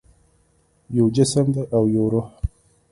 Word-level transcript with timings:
یو 0.97 1.05
جسم 1.15 1.47
دی 1.53 1.63
او 1.75 1.83
یو 1.95 2.05
روح 2.11 2.27